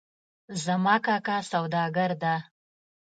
زما 0.63 0.95
کاکا 1.05 1.37
سوداګر 1.51 2.11
ده 2.21 2.35